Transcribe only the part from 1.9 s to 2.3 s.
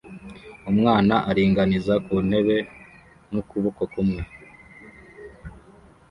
ku